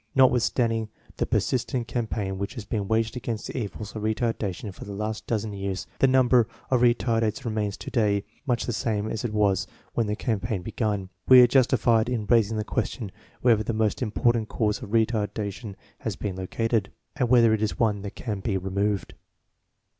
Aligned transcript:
Notwithstanding 0.15 0.89
the 1.17 1.27
persistent 1.27 1.87
cam 1.87 2.07
paign 2.07 2.37
which 2.37 2.55
has 2.55 2.65
been 2.65 2.87
waged 2.87 3.15
against 3.15 3.45
the 3.45 3.57
evils 3.59 3.95
of 3.95 4.01
retar 4.01 4.33
dation 4.33 4.73
for 4.73 4.83
the 4.83 4.95
last 4.95 5.27
dozen 5.27 5.53
years, 5.53 5.85
the 5.99 6.07
number 6.07 6.47
of 6.71 6.81
retar 6.81 7.21
dates 7.21 7.45
remains 7.45 7.77
to 7.77 7.91
day 7.91 8.23
much 8.47 8.65
the 8.65 8.73
same 8.73 9.07
as 9.07 9.23
it 9.23 9.31
was 9.31 9.67
when 9.93 10.07
the 10.07 10.15
campaign 10.15 10.63
began. 10.63 11.09
We 11.27 11.39
are 11.43 11.47
justified 11.47 12.09
in 12.09 12.25
raising 12.25 12.57
the 12.57 12.63
question 12.63 13.11
whether 13.41 13.61
the 13.61 13.73
most 13.73 14.01
important 14.01 14.49
cause 14.49 14.81
of 14.81 14.89
retarda 14.89 15.51
tion 15.53 15.75
has 15.99 16.15
been 16.15 16.35
located, 16.35 16.91
and 17.15 17.29
whether 17.29 17.53
it 17.53 17.61
is 17.61 17.77
one 17.77 18.01
that 18.01 18.15
can 18.15 18.39
be 18.39 18.57
removed. 18.57 19.13